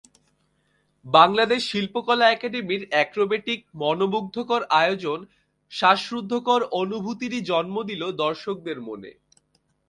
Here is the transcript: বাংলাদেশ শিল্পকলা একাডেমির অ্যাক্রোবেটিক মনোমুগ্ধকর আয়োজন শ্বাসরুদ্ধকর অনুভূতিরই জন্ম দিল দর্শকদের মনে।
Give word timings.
বাংলাদেশ 1.05 1.61
শিল্পকলা 1.71 2.25
একাডেমির 2.29 2.83
অ্যাক্রোবেটিক 2.91 3.59
মনোমুগ্ধকর 3.81 4.61
আয়োজন 4.79 5.19
শ্বাসরুদ্ধকর 5.71 6.61
অনুভূতিরই 6.81 7.41
জন্ম 7.51 7.75
দিল 7.89 8.01
দর্শকদের 8.23 8.77
মনে। 8.87 9.11